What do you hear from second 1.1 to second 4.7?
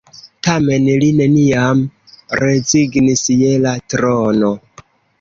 neniam rezignis je la trono.